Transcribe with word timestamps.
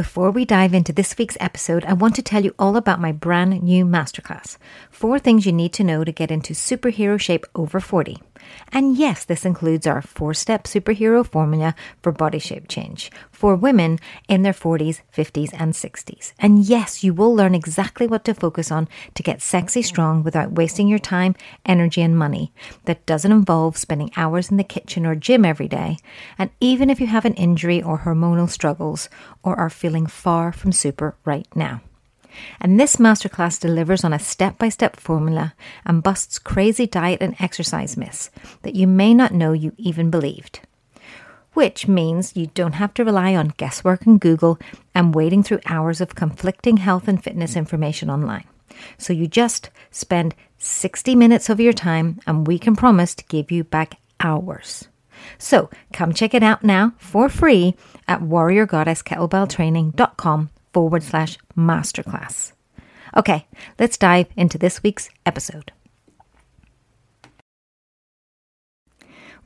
Before 0.00 0.30
we 0.30 0.46
dive 0.46 0.72
into 0.72 0.94
this 0.94 1.18
week's 1.18 1.36
episode, 1.40 1.84
I 1.84 1.92
want 1.92 2.14
to 2.14 2.22
tell 2.22 2.42
you 2.42 2.54
all 2.58 2.78
about 2.78 3.02
my 3.02 3.12
brand 3.12 3.62
new 3.62 3.84
masterclass 3.84 4.56
Four 4.90 5.18
Things 5.18 5.44
You 5.44 5.52
Need 5.52 5.74
to 5.74 5.84
Know 5.84 6.04
to 6.04 6.10
Get 6.10 6.30
into 6.30 6.54
Superhero 6.54 7.20
Shape 7.20 7.44
Over 7.54 7.80
40. 7.80 8.16
And 8.72 8.96
yes, 8.96 9.24
this 9.24 9.44
includes 9.44 9.86
our 9.86 10.02
four 10.02 10.34
step 10.34 10.64
superhero 10.64 11.26
formula 11.26 11.74
for 12.02 12.12
body 12.12 12.38
shape 12.38 12.68
change 12.68 13.10
for 13.30 13.56
women 13.56 13.98
in 14.28 14.42
their 14.42 14.52
40s, 14.52 15.00
50s, 15.16 15.50
and 15.58 15.72
60s. 15.72 16.32
And 16.38 16.64
yes, 16.64 17.02
you 17.02 17.14
will 17.14 17.34
learn 17.34 17.54
exactly 17.54 18.06
what 18.06 18.24
to 18.24 18.34
focus 18.34 18.70
on 18.70 18.88
to 19.14 19.22
get 19.22 19.42
sexy 19.42 19.82
strong 19.82 20.22
without 20.22 20.52
wasting 20.52 20.88
your 20.88 20.98
time, 20.98 21.34
energy, 21.64 22.02
and 22.02 22.16
money. 22.16 22.52
That 22.84 23.06
doesn't 23.06 23.32
involve 23.32 23.76
spending 23.76 24.10
hours 24.16 24.50
in 24.50 24.56
the 24.56 24.64
kitchen 24.64 25.06
or 25.06 25.14
gym 25.14 25.44
every 25.44 25.68
day. 25.68 25.98
And 26.38 26.50
even 26.60 26.90
if 26.90 27.00
you 27.00 27.06
have 27.06 27.24
an 27.24 27.34
injury 27.34 27.82
or 27.82 28.00
hormonal 28.00 28.48
struggles 28.48 29.08
or 29.42 29.58
are 29.58 29.70
feeling 29.70 30.06
far 30.06 30.52
from 30.52 30.72
super 30.72 31.16
right 31.24 31.46
now. 31.54 31.80
And 32.60 32.78
this 32.78 32.96
masterclass 32.96 33.60
delivers 33.60 34.04
on 34.04 34.12
a 34.12 34.18
step 34.18 34.58
by 34.58 34.68
step 34.68 34.96
formula 34.96 35.54
and 35.84 36.02
busts 36.02 36.38
crazy 36.38 36.86
diet 36.86 37.22
and 37.22 37.34
exercise 37.40 37.96
myths 37.96 38.30
that 38.62 38.74
you 38.74 38.86
may 38.86 39.14
not 39.14 39.32
know 39.32 39.52
you 39.52 39.72
even 39.76 40.10
believed. 40.10 40.60
Which 41.52 41.88
means 41.88 42.36
you 42.36 42.46
don't 42.54 42.74
have 42.74 42.94
to 42.94 43.04
rely 43.04 43.34
on 43.34 43.54
guesswork 43.56 44.06
and 44.06 44.20
Google 44.20 44.58
and 44.94 45.14
wading 45.14 45.42
through 45.42 45.60
hours 45.66 46.00
of 46.00 46.14
conflicting 46.14 46.76
health 46.76 47.08
and 47.08 47.22
fitness 47.22 47.56
information 47.56 48.08
online. 48.08 48.44
So 48.98 49.12
you 49.12 49.26
just 49.26 49.70
spend 49.90 50.36
60 50.58 51.16
minutes 51.16 51.48
of 51.48 51.58
your 51.58 51.72
time 51.72 52.20
and 52.26 52.46
we 52.46 52.58
can 52.58 52.76
promise 52.76 53.14
to 53.16 53.24
give 53.24 53.50
you 53.50 53.64
back 53.64 53.96
hours. 54.20 54.86
So 55.38 55.70
come 55.92 56.12
check 56.12 56.34
it 56.34 56.42
out 56.42 56.62
now 56.62 56.92
for 56.98 57.28
free 57.28 57.74
at 58.06 58.20
warriorgoddesskettlebelltraining.com 58.20 60.50
forward 60.72 61.02
slash 61.02 61.38
masterclass. 61.56 62.52
Okay, 63.16 63.46
let's 63.78 63.96
dive 63.96 64.28
into 64.36 64.58
this 64.58 64.82
week's 64.82 65.10
episode. 65.26 65.72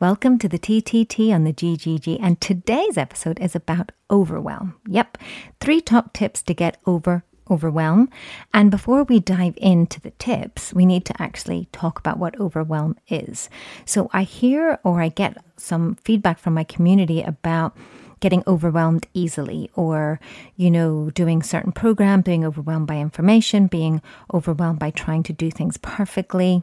Welcome 0.01 0.39
to 0.39 0.49
the 0.49 0.59
TTT 0.59 1.33
on 1.33 1.45
the 1.45 1.53
GGG, 1.53 2.19
and 2.21 2.41
today's 2.41 2.99
episode 2.99 3.39
is 3.41 3.55
about 3.55 3.93
overwhelm. 4.11 4.75
Yep, 4.87 5.19
three 5.61 5.81
top 5.81 6.13
tips 6.13 6.43
to 6.43 6.53
get 6.53 6.79
over 6.85 7.25
overwhelm. 7.51 8.09
And 8.53 8.71
before 8.71 9.05
we 9.05 9.21
dive 9.21 9.55
into 9.57 10.01
the 10.01 10.13
tips, 10.13 10.73
we 10.73 10.87
need 10.87 11.05
to 11.07 11.23
actually 11.23 11.69
talk 11.73 11.99
about 11.99 12.19
what 12.19 12.39
overwhelm 12.41 12.97
is. 13.09 13.49
So 13.85 14.09
I 14.13 14.23
hear 14.23 14.79
or 14.83 15.01
I 15.01 15.09
get 15.09 15.37
some 15.57 15.97
feedback 15.97 16.39
from 16.39 16.55
my 16.55 16.65
community 16.65 17.23
about 17.23 17.77
getting 18.25 18.43
overwhelmed 18.47 19.07
easily 19.13 19.71
or, 19.77 20.19
you 20.57 20.71
know, 20.71 21.11
doing 21.11 21.43
certain 21.43 21.73
program, 21.73 22.23
being 22.23 22.43
overwhelmed 22.43 22.87
by 22.87 22.97
information, 22.97 23.67
being 23.67 24.01
overwhelmed 24.33 24.79
by 24.79 24.91
trying 24.91 25.23
to 25.23 25.31
do 25.35 25.51
things 25.51 25.77
perfectly. 25.77 26.63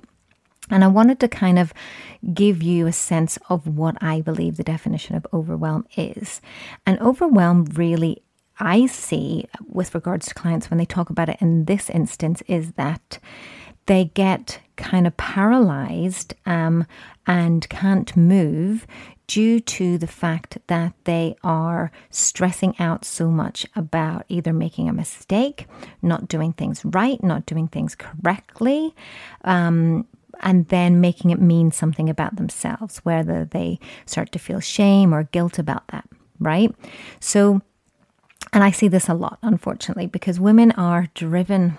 And 0.72 0.84
I 0.84 0.88
wanted 0.88 1.20
to 1.20 1.28
kind 1.28 1.59
of 1.59 1.72
give 2.34 2.64
you 2.64 2.88
a 2.88 2.92
sense 2.92 3.38
of 3.48 3.68
what 3.68 3.95
I 4.02 4.22
believe 4.22 4.58
the 4.58 4.64
definition 4.64 5.16
of 5.16 5.28
overwhelm 5.31 5.86
is. 5.95 6.42
And 6.88 7.00
overwhelm 7.00 7.66
really 7.66 8.23
I 8.58 8.88
see 8.88 9.46
with 9.68 9.94
regards 9.94 10.30
to 10.30 10.34
clients 10.34 10.72
when 10.72 10.80
they 10.80 10.86
talk 10.86 11.12
about 11.12 11.30
it 11.30 11.38
in 11.42 11.66
this 11.66 11.92
instance 11.92 12.42
is 12.48 12.72
that 12.72 13.20
they 13.86 14.06
get 14.16 14.62
kind 14.82 15.08
of 15.08 15.16
paralyzed 15.16 16.34
um, 16.46 16.86
and 17.28 17.70
can't 17.70 18.18
move 18.18 18.88
due 19.28 19.62
to 19.62 19.98
the 19.98 20.08
fact 20.08 20.58
that 20.68 20.94
they 21.06 21.36
are 21.44 21.90
stressing 22.10 22.76
out 22.80 23.06
so 23.06 23.30
much 23.30 23.66
about 23.76 24.26
either 24.28 24.52
making 24.52 24.90
a 24.90 24.94
mistake, 24.94 25.68
not 26.02 26.28
doing 26.28 26.52
things 26.52 26.84
right, 26.84 27.24
not 27.24 27.46
doing 27.46 27.68
things 27.70 27.96
correctly, 27.96 28.94
um, 29.46 30.06
and 30.42 30.68
then 30.68 31.00
making 31.00 31.30
it 31.31 31.40
mean 31.40 31.72
something 31.72 32.09
about 32.09 32.36
themselves, 32.36 32.98
whether 33.00 33.46
they 33.46 33.80
start 34.06 34.31
to 34.31 34.40
feel 34.40 34.59
shame 34.59 35.13
or 35.13 35.24
guilt 35.24 35.59
about 35.59 35.88
that, 35.90 36.06
right? 36.40 36.75
So, 37.19 37.62
and 38.52 38.63
I 38.63 38.72
see 38.72 38.90
this 38.90 39.08
a 39.08 39.13
lot, 39.13 39.38
unfortunately, 39.42 40.08
because 40.08 40.40
women 40.40 40.72
are 40.74 41.08
driven 41.13 41.78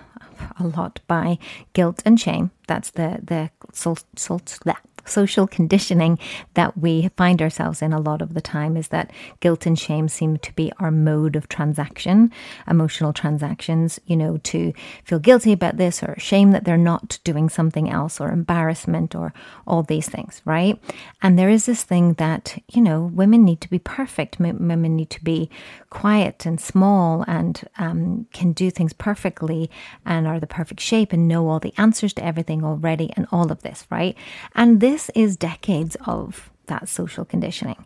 a 0.59 0.67
lot 0.67 0.99
by 1.07 1.37
guilt 1.73 2.01
and 2.05 2.19
shame. 2.19 2.51
That's 2.67 2.91
the 2.91 3.19
the 3.23 3.49
salt, 3.73 4.03
salt, 4.15 4.59
social 5.05 5.47
conditioning 5.47 6.19
that 6.53 6.77
we 6.77 7.09
find 7.17 7.41
ourselves 7.41 7.81
in 7.81 7.93
a 7.93 7.99
lot 7.99 8.21
of 8.21 8.33
the 8.33 8.41
time 8.41 8.77
is 8.77 8.89
that 8.89 9.11
guilt 9.39 9.65
and 9.65 9.77
shame 9.77 10.07
seem 10.07 10.37
to 10.37 10.53
be 10.53 10.71
our 10.79 10.91
mode 10.91 11.35
of 11.35 11.49
transaction, 11.49 12.31
emotional 12.67 13.13
transactions, 13.13 13.99
you 14.05 14.15
know, 14.15 14.37
to 14.37 14.73
feel 15.03 15.19
guilty 15.19 15.51
about 15.51 15.77
this 15.77 16.03
or 16.03 16.15
shame 16.17 16.51
that 16.51 16.65
they're 16.65 16.77
not 16.77 17.19
doing 17.23 17.49
something 17.49 17.89
else 17.89 18.19
or 18.19 18.29
embarrassment 18.29 19.15
or 19.15 19.33
all 19.67 19.83
these 19.83 20.07
things, 20.09 20.41
right? 20.45 20.79
And 21.21 21.37
there 21.37 21.49
is 21.49 21.65
this 21.65 21.83
thing 21.83 22.13
that, 22.13 22.57
you 22.71 22.81
know, 22.81 23.11
women 23.13 23.43
need 23.43 23.61
to 23.61 23.69
be 23.69 23.79
perfect. 23.79 24.39
Women 24.39 24.95
need 24.95 25.09
to 25.11 25.23
be 25.23 25.49
quiet 25.89 26.45
and 26.45 26.59
small 26.59 27.23
and 27.27 27.63
um, 27.77 28.27
can 28.33 28.51
do 28.51 28.69
things 28.69 28.93
perfectly 28.93 29.69
and 30.05 30.27
are 30.27 30.39
the 30.39 30.47
perfect 30.47 30.79
shape 30.79 31.13
and 31.13 31.27
know 31.27 31.47
all 31.47 31.59
the 31.59 31.73
answers 31.77 32.13
to 32.13 32.25
everything 32.25 32.63
already 32.63 33.13
and 33.15 33.27
all 33.31 33.51
of 33.51 33.61
this, 33.61 33.85
right? 33.89 34.15
And 34.55 34.79
this 34.79 34.92
this 34.93 35.09
is 35.15 35.35
decades 35.35 35.97
of 36.05 36.51
that 36.67 36.87
social 36.87 37.25
conditioning. 37.25 37.83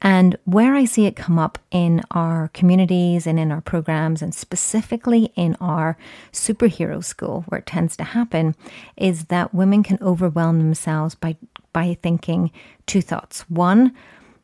And 0.00 0.38
where 0.46 0.74
I 0.74 0.86
see 0.86 1.04
it 1.04 1.14
come 1.14 1.38
up 1.38 1.58
in 1.70 2.02
our 2.12 2.48
communities 2.54 3.26
and 3.26 3.38
in 3.38 3.52
our 3.52 3.60
programs, 3.60 4.22
and 4.22 4.34
specifically 4.34 5.30
in 5.36 5.56
our 5.60 5.98
superhero 6.32 7.04
school, 7.04 7.44
where 7.48 7.58
it 7.58 7.66
tends 7.66 7.98
to 7.98 8.04
happen, 8.04 8.54
is 8.96 9.26
that 9.26 9.52
women 9.52 9.82
can 9.82 9.98
overwhelm 10.00 10.58
themselves 10.58 11.14
by, 11.14 11.36
by 11.74 11.98
thinking 12.02 12.50
two 12.86 13.02
thoughts. 13.02 13.42
One, 13.50 13.92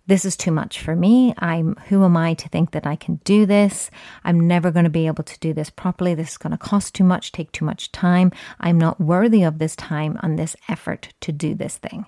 this 0.06 0.24
is 0.24 0.36
too 0.36 0.50
much 0.50 0.80
for 0.80 0.94
me. 0.94 1.34
I'm 1.38 1.76
who 1.88 2.04
am 2.04 2.16
I 2.16 2.34
to 2.34 2.48
think 2.48 2.72
that 2.72 2.86
I 2.86 2.96
can 2.96 3.16
do 3.24 3.46
this? 3.46 3.90
I'm 4.22 4.46
never 4.46 4.70
going 4.70 4.84
to 4.84 4.90
be 4.90 5.06
able 5.06 5.24
to 5.24 5.38
do 5.40 5.52
this 5.52 5.70
properly. 5.70 6.14
This 6.14 6.32
is 6.32 6.38
going 6.38 6.50
to 6.50 6.58
cost 6.58 6.94
too 6.94 7.04
much, 7.04 7.32
take 7.32 7.52
too 7.52 7.64
much 7.64 7.90
time. 7.90 8.30
I'm 8.60 8.78
not 8.78 9.00
worthy 9.00 9.42
of 9.42 9.58
this 9.58 9.74
time 9.76 10.18
and 10.22 10.38
this 10.38 10.56
effort 10.68 11.14
to 11.20 11.32
do 11.32 11.54
this 11.54 11.78
thing, 11.78 12.04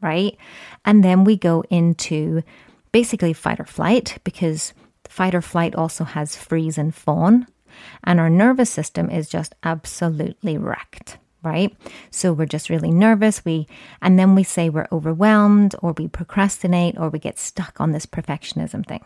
right? 0.00 0.36
And 0.84 1.02
then 1.02 1.24
we 1.24 1.36
go 1.36 1.64
into 1.70 2.42
basically 2.92 3.32
fight 3.32 3.60
or 3.60 3.66
flight 3.66 4.18
because 4.24 4.74
fight 5.08 5.34
or 5.34 5.42
flight 5.42 5.74
also 5.74 6.04
has 6.04 6.36
freeze 6.36 6.76
and 6.76 6.94
fawn, 6.94 7.46
and 8.04 8.20
our 8.20 8.30
nervous 8.30 8.70
system 8.70 9.08
is 9.10 9.28
just 9.28 9.54
absolutely 9.62 10.58
wrecked 10.58 11.18
right? 11.42 11.74
So 12.10 12.32
we're 12.32 12.46
just 12.46 12.70
really 12.70 12.90
nervous. 12.90 13.44
We 13.44 13.66
and 14.02 14.18
then 14.18 14.34
we 14.34 14.42
say 14.42 14.68
we're 14.68 14.88
overwhelmed 14.90 15.74
or 15.82 15.92
we 15.92 16.08
procrastinate 16.08 16.98
or 16.98 17.08
we 17.08 17.18
get 17.18 17.38
stuck 17.38 17.80
on 17.80 17.92
this 17.92 18.06
perfectionism 18.06 18.86
thing. 18.86 19.04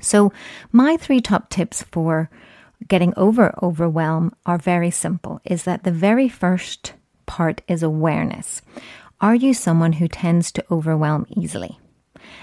So 0.00 0.32
my 0.72 0.96
three 0.96 1.20
top 1.20 1.50
tips 1.50 1.82
for 1.82 2.30
getting 2.88 3.12
over 3.16 3.54
overwhelm 3.62 4.34
are 4.46 4.58
very 4.58 4.90
simple. 4.90 5.40
Is 5.44 5.64
that 5.64 5.84
the 5.84 5.92
very 5.92 6.28
first 6.28 6.94
part 7.26 7.62
is 7.68 7.82
awareness. 7.82 8.62
Are 9.20 9.34
you 9.34 9.52
someone 9.52 9.94
who 9.94 10.08
tends 10.08 10.50
to 10.52 10.64
overwhelm 10.70 11.26
easily? 11.28 11.78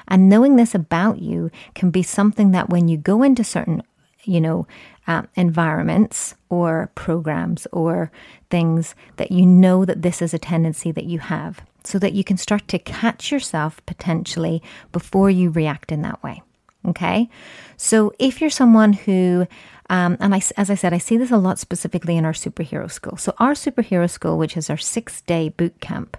And 0.07 0.29
knowing 0.29 0.55
this 0.55 0.75
about 0.75 1.19
you 1.19 1.49
can 1.73 1.91
be 1.91 2.03
something 2.03 2.51
that 2.51 2.69
when 2.69 2.87
you 2.87 2.97
go 2.97 3.23
into 3.23 3.43
certain, 3.43 3.83
you 4.27 4.41
know, 4.41 4.67
uh, 5.07 5.23
environments 5.35 6.35
or 6.49 6.91
programs 6.95 7.65
or 7.71 8.11
things 8.49 8.95
that 9.15 9.31
you 9.31 9.45
know 9.45 9.85
that 9.85 10.01
this 10.01 10.21
is 10.21 10.33
a 10.33 10.39
tendency 10.39 10.91
that 10.91 11.05
you 11.05 11.19
have 11.19 11.61
so 11.83 11.97
that 11.99 12.13
you 12.13 12.23
can 12.23 12.37
start 12.37 12.67
to 12.67 12.79
catch 12.79 13.31
yourself 13.31 13.83
potentially 13.85 14.61
before 14.91 15.29
you 15.29 15.49
react 15.49 15.91
in 15.91 16.01
that 16.01 16.21
way. 16.21 16.41
Okay. 16.85 17.29
So 17.75 18.13
if 18.19 18.39
you're 18.39 18.49
someone 18.49 18.93
who, 18.93 19.47
um, 19.89 20.17
and 20.19 20.35
I, 20.35 20.41
as 20.57 20.69
I 20.69 20.75
said, 20.75 20.93
I 20.93 20.97
see 20.97 21.17
this 21.17 21.31
a 21.31 21.37
lot 21.37 21.59
specifically 21.59 22.17
in 22.17 22.25
our 22.25 22.33
superhero 22.33 22.89
school. 22.91 23.17
So 23.17 23.33
our 23.39 23.53
superhero 23.53 24.09
school, 24.09 24.37
which 24.37 24.57
is 24.57 24.69
our 24.69 24.77
six 24.77 25.21
day 25.21 25.49
boot 25.49 25.79
camp, 25.79 26.17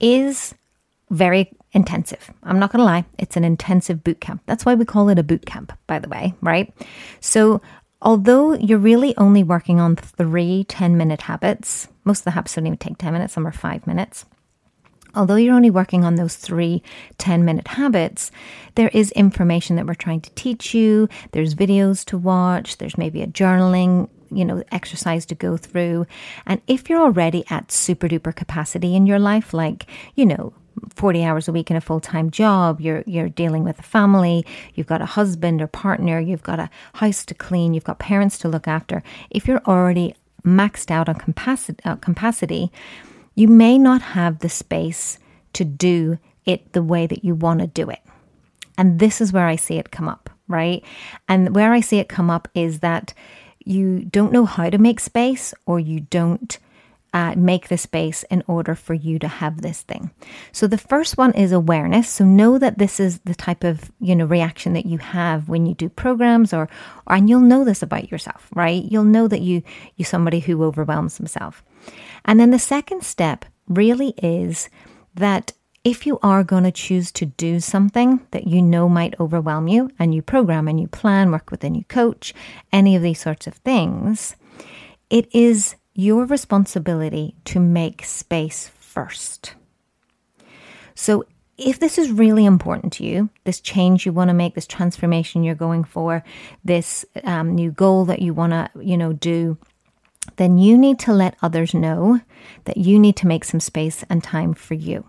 is 0.00 0.54
very 1.10 1.50
intensive. 1.76 2.32
I'm 2.42 2.58
not 2.58 2.72
going 2.72 2.80
to 2.80 2.84
lie, 2.84 3.04
it's 3.18 3.36
an 3.36 3.44
intensive 3.44 4.02
boot 4.02 4.20
camp. 4.20 4.42
That's 4.46 4.64
why 4.64 4.74
we 4.74 4.84
call 4.84 5.08
it 5.10 5.18
a 5.18 5.22
boot 5.22 5.46
camp, 5.46 5.72
by 5.86 6.00
the 6.00 6.08
way, 6.08 6.34
right? 6.40 6.72
So 7.20 7.60
Although 8.02 8.52
you're 8.54 8.78
really 8.78 9.16
only 9.16 9.42
working 9.42 9.80
on 9.80 9.96
three 9.96 10.64
10 10.64 10.96
minute 10.96 11.22
habits, 11.22 11.88
most 12.04 12.20
of 12.20 12.24
the 12.24 12.30
habits 12.32 12.54
don't 12.54 12.66
even 12.66 12.76
take 12.76 12.98
10 12.98 13.12
minutes, 13.12 13.32
some 13.32 13.46
are 13.46 13.52
five 13.52 13.86
minutes. 13.86 14.26
Although 15.14 15.36
you're 15.36 15.54
only 15.54 15.70
working 15.70 16.04
on 16.04 16.16
those 16.16 16.36
three 16.36 16.82
10 17.16 17.44
minute 17.44 17.66
habits, 17.66 18.30
there 18.74 18.90
is 18.92 19.10
information 19.12 19.76
that 19.76 19.86
we're 19.86 19.94
trying 19.94 20.20
to 20.20 20.30
teach 20.34 20.74
you. 20.74 21.08
There's 21.32 21.54
videos 21.54 22.04
to 22.06 22.18
watch. 22.18 22.76
There's 22.76 22.98
maybe 22.98 23.22
a 23.22 23.26
journaling, 23.26 24.10
you 24.30 24.44
know, 24.44 24.62
exercise 24.70 25.24
to 25.26 25.34
go 25.34 25.56
through. 25.56 26.06
And 26.44 26.60
if 26.66 26.90
you're 26.90 27.00
already 27.00 27.44
at 27.48 27.72
super 27.72 28.08
duper 28.08 28.36
capacity 28.36 28.94
in 28.94 29.06
your 29.06 29.18
life, 29.18 29.54
like, 29.54 29.86
you 30.14 30.26
know, 30.26 30.52
40 30.94 31.24
hours 31.24 31.48
a 31.48 31.52
week 31.52 31.70
in 31.70 31.76
a 31.76 31.80
full-time 31.80 32.30
job, 32.30 32.80
you're 32.80 33.02
you're 33.06 33.28
dealing 33.28 33.64
with 33.64 33.78
a 33.78 33.82
family, 33.82 34.44
you've 34.74 34.86
got 34.86 35.02
a 35.02 35.06
husband 35.06 35.62
or 35.62 35.66
partner, 35.66 36.20
you've 36.20 36.42
got 36.42 36.58
a 36.58 36.70
house 36.94 37.24
to 37.26 37.34
clean, 37.34 37.74
you've 37.74 37.84
got 37.84 37.98
parents 37.98 38.38
to 38.38 38.48
look 38.48 38.68
after. 38.68 39.02
If 39.30 39.46
you're 39.46 39.62
already 39.66 40.14
maxed 40.44 40.90
out 40.90 41.08
on 41.08 41.16
capacity, 41.16 41.82
uh, 41.84 41.96
capacity 41.96 42.70
you 43.36 43.46
may 43.46 43.78
not 43.78 44.02
have 44.02 44.40
the 44.40 44.48
space 44.48 45.18
to 45.52 45.64
do 45.64 46.18
it 46.44 46.72
the 46.72 46.82
way 46.82 47.06
that 47.06 47.24
you 47.24 47.34
want 47.34 47.60
to 47.60 47.66
do 47.66 47.88
it. 47.88 48.00
And 48.76 48.98
this 48.98 49.20
is 49.20 49.32
where 49.32 49.46
I 49.46 49.56
see 49.56 49.78
it 49.78 49.90
come 49.90 50.08
up, 50.08 50.30
right? 50.48 50.82
And 51.28 51.54
where 51.54 51.72
I 51.72 51.80
see 51.80 51.98
it 51.98 52.08
come 52.08 52.30
up 52.30 52.48
is 52.54 52.80
that 52.80 53.12
you 53.64 54.04
don't 54.04 54.32
know 54.32 54.46
how 54.46 54.70
to 54.70 54.78
make 54.78 55.00
space 55.00 55.54
or 55.66 55.78
you 55.78 56.00
don't 56.00 56.58
uh, 57.16 57.32
make 57.34 57.68
the 57.68 57.78
space 57.78 58.24
in 58.24 58.44
order 58.46 58.74
for 58.74 58.92
you 58.92 59.18
to 59.18 59.26
have 59.26 59.62
this 59.62 59.80
thing. 59.80 60.10
So 60.52 60.66
the 60.66 60.76
first 60.76 61.16
one 61.16 61.32
is 61.32 61.50
awareness. 61.50 62.10
So 62.10 62.26
know 62.26 62.58
that 62.58 62.76
this 62.76 63.00
is 63.00 63.20
the 63.20 63.34
type 63.34 63.64
of 63.64 63.90
you 64.00 64.14
know 64.14 64.26
reaction 64.26 64.74
that 64.74 64.84
you 64.84 64.98
have 64.98 65.48
when 65.48 65.64
you 65.64 65.74
do 65.74 65.88
programs, 65.88 66.52
or, 66.52 66.68
or 67.06 67.16
and 67.16 67.30
you'll 67.30 67.40
know 67.40 67.64
this 67.64 67.82
about 67.82 68.10
yourself, 68.10 68.48
right? 68.54 68.84
You'll 68.84 69.04
know 69.04 69.28
that 69.28 69.40
you 69.40 69.62
you 69.96 70.04
somebody 70.04 70.40
who 70.40 70.62
overwhelms 70.62 71.16
himself. 71.16 71.64
And 72.26 72.38
then 72.38 72.50
the 72.50 72.58
second 72.58 73.02
step 73.02 73.46
really 73.66 74.10
is 74.18 74.68
that 75.14 75.52
if 75.84 76.04
you 76.04 76.18
are 76.22 76.44
going 76.44 76.64
to 76.64 76.70
choose 76.70 77.10
to 77.12 77.24
do 77.24 77.60
something 77.60 78.20
that 78.32 78.46
you 78.46 78.60
know 78.60 78.90
might 78.90 79.18
overwhelm 79.18 79.68
you, 79.68 79.90
and 79.98 80.14
you 80.14 80.20
program 80.20 80.68
and 80.68 80.78
you 80.78 80.88
plan, 80.88 81.32
work 81.32 81.50
with 81.50 81.64
a 81.64 81.70
new 81.70 81.84
coach, 81.84 82.34
any 82.74 82.94
of 82.94 83.00
these 83.00 83.20
sorts 83.20 83.46
of 83.46 83.54
things, 83.54 84.36
it 85.08 85.34
is 85.34 85.76
your 85.96 86.26
responsibility 86.26 87.34
to 87.46 87.58
make 87.58 88.04
space 88.04 88.70
first. 88.78 89.54
So, 90.94 91.24
if 91.58 91.78
this 91.80 91.96
is 91.96 92.10
really 92.10 92.44
important 92.44 92.92
to 92.94 93.04
you, 93.04 93.30
this 93.44 93.60
change 93.60 94.04
you 94.04 94.12
want 94.12 94.28
to 94.28 94.34
make, 94.34 94.54
this 94.54 94.66
transformation 94.66 95.42
you're 95.42 95.54
going 95.54 95.84
for, 95.84 96.22
this 96.62 97.06
um, 97.24 97.54
new 97.54 97.70
goal 97.70 98.04
that 98.04 98.20
you 98.20 98.34
want 98.34 98.52
to, 98.52 98.68
you 98.78 98.98
know, 98.98 99.14
do, 99.14 99.56
then 100.36 100.58
you 100.58 100.76
need 100.76 100.98
to 100.98 101.14
let 101.14 101.34
others 101.40 101.72
know 101.72 102.20
that 102.64 102.76
you 102.76 102.98
need 102.98 103.16
to 103.16 103.26
make 103.26 103.42
some 103.42 103.60
space 103.60 104.04
and 104.10 104.22
time 104.22 104.52
for 104.52 104.74
you. 104.74 105.06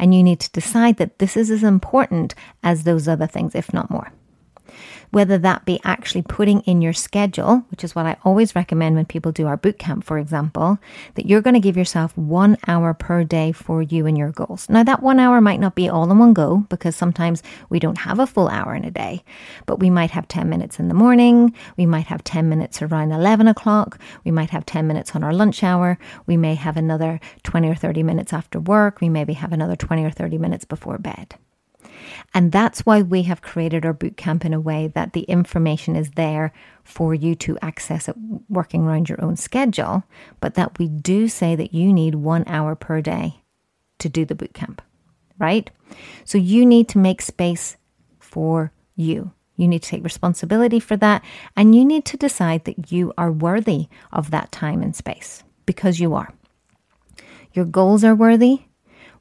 And 0.00 0.12
you 0.12 0.24
need 0.24 0.40
to 0.40 0.50
decide 0.50 0.96
that 0.96 1.20
this 1.20 1.36
is 1.36 1.48
as 1.48 1.62
important 1.62 2.34
as 2.64 2.82
those 2.82 3.06
other 3.06 3.28
things, 3.28 3.54
if 3.54 3.72
not 3.72 3.88
more 3.88 4.10
whether 5.10 5.38
that 5.38 5.64
be 5.64 5.80
actually 5.84 6.22
putting 6.22 6.60
in 6.60 6.82
your 6.82 6.92
schedule, 6.92 7.64
which 7.70 7.84
is 7.84 7.94
what 7.94 8.06
I 8.06 8.16
always 8.24 8.54
recommend 8.54 8.96
when 8.96 9.06
people 9.06 9.32
do 9.32 9.46
our 9.46 9.56
boot 9.56 9.78
camp, 9.78 10.04
for 10.04 10.18
example, 10.18 10.78
that 11.14 11.26
you're 11.26 11.42
going 11.42 11.54
to 11.54 11.60
give 11.60 11.76
yourself 11.76 12.16
one 12.16 12.56
hour 12.66 12.94
per 12.94 13.24
day 13.24 13.52
for 13.52 13.82
you 13.82 14.06
and 14.06 14.16
your 14.16 14.32
goals. 14.32 14.68
Now, 14.68 14.82
that 14.82 15.02
one 15.02 15.20
hour 15.20 15.40
might 15.40 15.60
not 15.60 15.74
be 15.74 15.88
all 15.88 16.10
in 16.10 16.18
one 16.18 16.34
go 16.34 16.66
because 16.68 16.96
sometimes 16.96 17.42
we 17.68 17.78
don't 17.78 17.98
have 17.98 18.18
a 18.18 18.26
full 18.26 18.48
hour 18.48 18.74
in 18.74 18.84
a 18.84 18.90
day, 18.90 19.24
but 19.66 19.80
we 19.80 19.90
might 19.90 20.10
have 20.10 20.28
10 20.28 20.48
minutes 20.48 20.78
in 20.78 20.88
the 20.88 20.94
morning. 20.94 21.54
We 21.76 21.86
might 21.86 22.06
have 22.06 22.24
10 22.24 22.48
minutes 22.48 22.82
around 22.82 23.12
11 23.12 23.48
o'clock. 23.48 23.98
We 24.24 24.30
might 24.30 24.50
have 24.50 24.66
10 24.66 24.86
minutes 24.86 25.14
on 25.14 25.22
our 25.22 25.32
lunch 25.32 25.62
hour. 25.62 25.98
We 26.26 26.36
may 26.36 26.54
have 26.54 26.76
another 26.76 27.20
20 27.42 27.68
or 27.68 27.74
30 27.74 28.02
minutes 28.02 28.32
after 28.32 28.60
work. 28.60 29.00
We 29.00 29.08
maybe 29.08 29.34
have 29.34 29.52
another 29.52 29.76
20 29.76 30.04
or 30.04 30.10
30 30.10 30.38
minutes 30.38 30.64
before 30.64 30.98
bed. 30.98 31.36
And 32.34 32.52
that's 32.52 32.86
why 32.86 33.02
we 33.02 33.22
have 33.22 33.42
created 33.42 33.84
our 33.84 33.94
bootcamp 33.94 34.44
in 34.44 34.54
a 34.54 34.60
way 34.60 34.88
that 34.88 35.12
the 35.12 35.22
information 35.22 35.96
is 35.96 36.10
there 36.12 36.52
for 36.84 37.14
you 37.14 37.34
to 37.36 37.58
access 37.62 38.08
it 38.08 38.16
working 38.48 38.84
around 38.84 39.08
your 39.08 39.22
own 39.22 39.36
schedule, 39.36 40.04
but 40.40 40.54
that 40.54 40.78
we 40.78 40.88
do 40.88 41.28
say 41.28 41.56
that 41.56 41.74
you 41.74 41.92
need 41.92 42.14
one 42.14 42.44
hour 42.46 42.74
per 42.74 43.00
day 43.00 43.40
to 43.98 44.08
do 44.08 44.24
the 44.24 44.34
bootcamp, 44.34 44.80
right? 45.38 45.70
So 46.24 46.38
you 46.38 46.66
need 46.66 46.88
to 46.90 46.98
make 46.98 47.22
space 47.22 47.76
for 48.18 48.72
you. 48.94 49.32
You 49.56 49.68
need 49.68 49.82
to 49.82 49.88
take 49.88 50.04
responsibility 50.04 50.80
for 50.80 50.96
that, 50.98 51.24
and 51.56 51.74
you 51.74 51.84
need 51.84 52.04
to 52.06 52.18
decide 52.18 52.64
that 52.66 52.92
you 52.92 53.14
are 53.16 53.32
worthy 53.32 53.88
of 54.12 54.30
that 54.30 54.52
time 54.52 54.82
and 54.82 54.94
space 54.94 55.42
because 55.64 55.98
you 55.98 56.14
are. 56.14 56.32
Your 57.54 57.64
goals 57.64 58.04
are 58.04 58.14
worthy, 58.14 58.64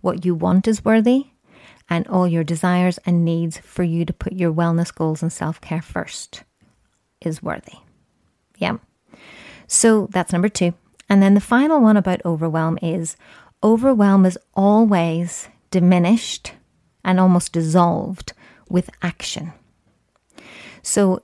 what 0.01 0.25
you 0.25 0.35
want 0.35 0.67
is 0.67 0.83
worthy, 0.83 1.27
and 1.89 2.07
all 2.07 2.27
your 2.27 2.43
desires 2.43 2.99
and 3.05 3.23
needs 3.23 3.57
for 3.59 3.83
you 3.83 4.05
to 4.05 4.13
put 4.13 4.33
your 4.33 4.53
wellness 4.53 4.93
goals 4.93 5.21
and 5.21 5.31
self 5.31 5.61
care 5.61 5.81
first 5.81 6.43
is 7.21 7.43
worthy. 7.43 7.77
Yeah. 8.57 8.77
So 9.67 10.07
that's 10.11 10.31
number 10.31 10.49
two. 10.49 10.73
And 11.09 11.21
then 11.21 11.33
the 11.33 11.41
final 11.41 11.81
one 11.81 11.97
about 11.97 12.25
overwhelm 12.25 12.79
is 12.81 13.15
overwhelm 13.63 14.25
is 14.25 14.37
always 14.53 15.47
diminished 15.71 16.53
and 17.03 17.19
almost 17.19 17.51
dissolved 17.51 18.33
with 18.69 18.89
action. 19.01 19.53
So, 20.81 21.21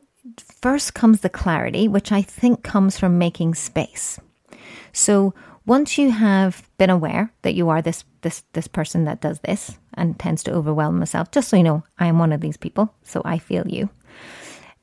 first 0.61 0.93
comes 0.93 1.21
the 1.21 1.29
clarity, 1.29 1.87
which 1.87 2.11
I 2.11 2.21
think 2.21 2.63
comes 2.63 2.97
from 2.97 3.17
making 3.17 3.55
space. 3.55 4.19
So, 4.93 5.33
once 5.65 5.97
you 5.97 6.11
have 6.11 6.67
been 6.77 6.89
aware 6.89 7.31
that 7.43 7.53
you 7.53 7.69
are 7.69 7.81
this 7.81 8.03
this 8.21 8.43
this 8.53 8.67
person 8.67 9.05
that 9.05 9.21
does 9.21 9.39
this 9.41 9.77
and 9.93 10.17
tends 10.17 10.43
to 10.43 10.53
overwhelm 10.53 10.99
myself, 10.99 11.31
just 11.31 11.49
so 11.49 11.57
you 11.57 11.63
know, 11.63 11.83
I 11.99 12.07
am 12.07 12.19
one 12.19 12.33
of 12.33 12.41
these 12.41 12.57
people, 12.57 12.93
so 13.03 13.21
I 13.25 13.37
feel 13.37 13.67
you. 13.67 13.89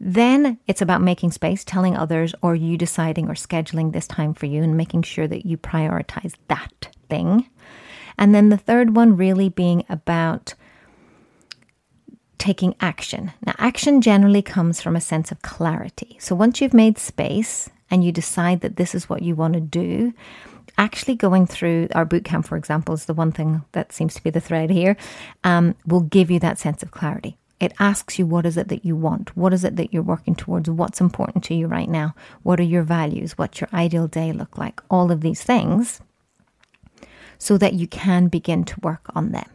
Then 0.01 0.59
it's 0.69 0.83
about 0.83 1.03
making 1.03 1.33
space, 1.33 1.65
telling 1.65 1.97
others, 1.97 2.35
or 2.41 2.55
you 2.55 2.77
deciding 2.77 3.29
or 3.29 3.35
scheduling 3.35 3.93
this 3.93 4.07
time 4.07 4.33
for 4.33 4.47
you 4.47 4.63
and 4.63 4.77
making 4.77 5.03
sure 5.03 5.27
that 5.27 5.45
you 5.45 5.57
prioritize 5.57 6.35
that 6.47 6.95
thing. 7.09 7.49
And 8.17 8.35
then 8.35 8.49
the 8.49 8.57
third 8.57 8.95
one 8.95 9.17
really 9.17 9.49
being 9.49 9.85
about 9.89 10.55
taking 12.39 12.77
action. 12.81 13.33
Now, 13.45 13.55
action 13.59 14.01
generally 14.01 14.43
comes 14.43 14.81
from 14.81 14.95
a 14.95 15.01
sense 15.01 15.33
of 15.33 15.43
clarity. 15.43 16.17
So 16.21 16.37
once 16.37 16.61
you've 16.61 16.75
made 16.75 16.99
space 16.99 17.69
and 17.91 18.05
you 18.05 18.13
decide 18.13 18.61
that 18.61 18.77
this 18.77 18.95
is 18.95 19.09
what 19.09 19.23
you 19.23 19.35
want 19.35 19.55
to 19.55 19.61
do, 19.61 20.15
actually 20.79 21.17
going 21.17 21.47
through 21.47 21.89
our 21.95 22.05
boot 22.05 22.25
camp, 22.25 22.47
for 22.47 22.57
example, 22.57 22.95
is 22.95 23.05
the 23.05 23.15
one 23.15 23.33
thing 23.33 23.65
that 23.73 23.93
seems 23.93 24.15
to 24.15 24.23
be 24.23 24.31
the 24.31 24.41
thread 24.41 24.71
here, 24.71 24.97
um, 25.45 25.75
will 25.87 26.01
give 26.01 26.31
you 26.31 26.39
that 26.41 26.59
sense 26.59 26.83
of 26.83 26.93
clarity. 26.93 27.37
It 27.61 27.75
asks 27.81 28.19
you 28.19 28.27
what 28.27 28.47
is 28.47 28.57
it 28.57 28.69
that 28.69 28.85
you 28.85 28.95
want? 28.95 29.37
What 29.37 29.53
is 29.53 29.65
it 29.65 29.77
that 29.77 29.93
you're 29.93 30.03
working 30.03 30.37
towards? 30.37 30.71
What's 30.71 31.01
important 31.01 31.43
to 31.45 31.55
you 31.55 31.67
right 31.67 31.89
now? 31.89 32.15
What 32.45 32.61
are 32.61 32.65
your 32.65 32.85
values? 32.85 33.37
What's 33.37 33.61
your 33.61 33.69
ideal 33.73 34.07
day 34.07 34.33
look 34.33 34.57
like? 34.57 34.81
All 34.89 35.11
of 35.11 35.21
these 35.21 35.43
things 35.43 36.01
so 37.39 37.59
that 37.59 37.75
you 37.75 37.87
can 37.87 38.29
begin 38.29 38.65
to 38.65 38.81
work 38.81 39.11
on 39.15 39.33
them. 39.33 39.49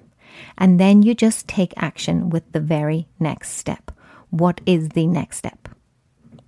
And 0.58 0.80
then 0.80 1.04
you 1.04 1.14
just 1.14 1.48
take 1.48 1.74
action 1.78 2.30
with 2.30 2.50
the 2.52 2.60
very 2.60 3.08
next 3.20 3.52
step. 3.52 3.92
What 4.30 4.62
is 4.66 4.90
the 4.90 5.06
next 5.06 5.38
step? 5.38 5.70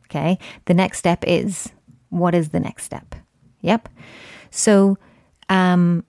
Okay. 0.05 0.39
The 0.65 0.73
next 0.73 0.97
step 0.97 1.23
is 1.27 1.69
what 2.09 2.33
is 2.33 2.49
the 2.49 2.59
next 2.59 2.83
step? 2.83 3.15
Yep. 3.61 3.89
So, 4.55 4.97
um, 5.49 6.03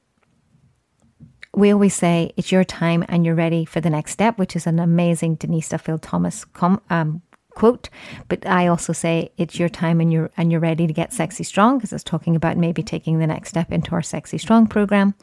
we 1.54 1.72
always 1.72 1.94
say 1.94 2.32
it's 2.36 2.52
your 2.52 2.64
time 2.64 3.04
and 3.08 3.24
you're 3.24 3.34
ready 3.34 3.64
for 3.64 3.80
the 3.80 3.90
next 3.90 4.12
step, 4.12 4.38
which 4.38 4.54
is 4.54 4.66
an 4.66 4.78
amazing 4.78 5.36
Denise 5.36 5.70
Duffield 5.70 6.02
Thomas 6.02 6.44
com- 6.44 6.82
um, 6.90 7.22
quote. 7.54 7.88
But 8.28 8.46
I 8.46 8.66
also 8.66 8.92
say 8.92 9.32
it's 9.38 9.58
your 9.58 9.70
time 9.70 10.00
and 10.00 10.12
you're 10.12 10.30
and 10.36 10.52
you're 10.52 10.60
ready 10.60 10.86
to 10.86 10.92
get 10.92 11.14
sexy 11.14 11.44
strong 11.44 11.78
because 11.78 11.94
it's 11.94 12.04
talking 12.04 12.36
about 12.36 12.58
maybe 12.58 12.82
taking 12.82 13.18
the 13.18 13.26
next 13.26 13.48
step 13.48 13.72
into 13.72 13.92
our 13.92 14.02
sexy 14.02 14.38
strong 14.38 14.66
program. 14.66 15.14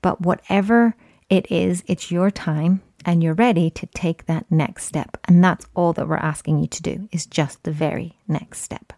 But 0.00 0.22
whatever 0.22 0.96
it 1.28 1.50
is, 1.52 1.84
it's 1.86 2.10
your 2.10 2.30
time 2.30 2.80
and 3.04 3.22
you're 3.22 3.34
ready 3.34 3.68
to 3.70 3.86
take 3.86 4.24
that 4.26 4.50
next 4.50 4.86
step. 4.86 5.18
And 5.28 5.44
that's 5.44 5.66
all 5.74 5.92
that 5.92 6.08
we're 6.08 6.16
asking 6.16 6.60
you 6.60 6.68
to 6.68 6.82
do 6.82 7.08
is 7.12 7.26
just 7.26 7.62
the 7.62 7.70
very 7.70 8.16
next 8.26 8.62
step. 8.62 8.94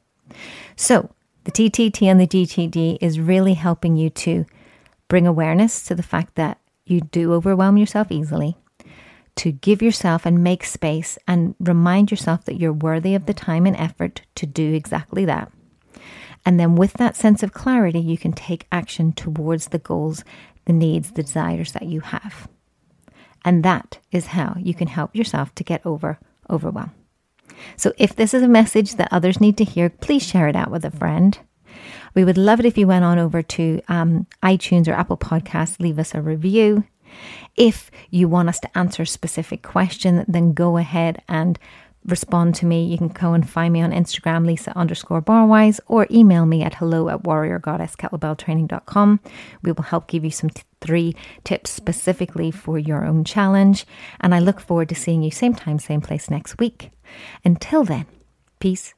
So 0.77 1.11
the 1.49 1.71
TTT 1.71 2.03
and 2.03 2.21
the 2.21 2.27
GGG 2.27 2.99
is 3.01 3.19
really 3.19 3.55
helping 3.55 3.97
you 3.97 4.11
to 4.11 4.45
bring 5.09 5.27
awareness 5.27 5.83
to 5.85 5.95
the 5.95 6.03
fact 6.03 6.35
that 6.35 6.61
you 6.85 7.01
do 7.01 7.33
overwhelm 7.33 7.79
yourself 7.79 8.13
easily, 8.13 8.59
to 9.37 9.51
give 9.51 9.81
yourself 9.81 10.27
and 10.27 10.45
make 10.45 10.63
space 10.63 11.17
and 11.27 11.55
remind 11.59 12.11
yourself 12.11 12.45
that 12.45 12.61
you're 12.61 12.75
worthy 12.75 13.15
of 13.15 13.25
the 13.25 13.33
time 13.33 13.65
and 13.65 13.77
effort 13.77 14.21
to 14.35 14.45
do 14.45 14.75
exactly 14.75 15.25
that. 15.25 15.51
And 16.45 16.61
then 16.61 16.77
with 16.77 16.93
that 16.95 17.17
sense 17.17 17.43
of 17.43 17.55
clarity, 17.55 18.01
you 18.01 18.19
can 18.19 18.35
take 18.35 18.67
action 18.71 19.15
towards 19.15 19.69
the 19.69 19.79
goals, 19.79 20.25
the 20.67 20.75
needs, 20.75 21.13
the 21.13 21.23
desires 21.23 21.73
that 21.73 21.87
you 21.87 22.01
have. 22.01 22.47
And 23.43 23.65
that 23.65 24.01
is 24.13 24.27
how 24.27 24.55
you 24.59 24.75
can 24.75 24.89
help 24.89 25.17
yourself 25.17 25.55
to 25.55 25.65
get 25.65 25.87
over 25.87 26.19
overwhelm. 26.51 26.93
So 27.77 27.93
if 27.99 28.15
this 28.15 28.35
is 28.35 28.43
a 28.43 28.49
message 28.49 28.95
that 28.95 29.13
others 29.13 29.41
need 29.41 29.57
to 29.59 29.65
hear, 29.65 29.91
please 29.91 30.23
share 30.23 30.49
it 30.49 30.57
out 30.57 30.71
with 30.71 30.85
a 30.85 30.91
friend. 30.91 31.39
We 32.15 32.25
would 32.25 32.39
love 32.39 32.61
it 32.61 32.67
if 32.67 32.79
you 32.79 32.87
went 32.87 33.05
on 33.05 33.19
over 33.19 33.43
to 33.43 33.81
um, 33.89 34.27
iTunes 34.43 34.89
or 34.89 34.93
Apple 34.93 35.17
Podcasts, 35.17 35.81
leave 35.81 35.99
us 35.99 36.15
a 36.15 36.23
review. 36.23 36.85
If 37.57 37.91
you 38.11 38.29
want 38.29 38.49
us 38.49 38.61
to 38.61 38.79
answer 38.79 39.03
a 39.03 39.07
specific 39.07 39.63
question, 39.63 40.25
then 40.29 40.53
go 40.53 40.77
ahead 40.77 41.23
and 41.29 41.59
respond 42.05 42.55
to 42.57 42.67
me, 42.67 42.85
you 42.85 42.99
can 42.99 43.09
go 43.09 43.33
and 43.35 43.49
find 43.49 43.73
me 43.73 43.81
on 43.83 43.93
Instagram, 43.93 44.47
Lisa 44.47 44.77
underscore 44.77 45.23
barwise, 45.23 45.81
or 45.87 46.07
email 46.11 46.47
me 46.47 46.63
at 46.63 46.75
hello 46.75 47.09
at 47.09 47.23
warriorgoddesskettlebelltraining.com. 47.23 49.21
We 49.63 49.73
will 49.73 49.85
help 49.85 50.07
give 50.09 50.25
you 50.25 50.31
some 50.31 50.51
t- 50.51 50.63
three 50.81 51.15
tips 51.45 51.71
specifically 51.71 52.51
for 52.51 52.79
your 52.79 53.05
own 53.05 53.25
challenge. 53.25 53.87
And 54.21 54.35
I 54.35 54.39
look 54.39 54.61
forward 54.61 54.89
to 54.91 54.95
seeing 54.95 55.23
you 55.23 55.31
same 55.31 55.55
time, 55.55 55.79
same 55.79 56.01
place 56.01 56.31
next 56.31 56.59
week. 56.59 56.91
Until 57.45 57.85
then, 57.85 58.07
peace 58.61 58.95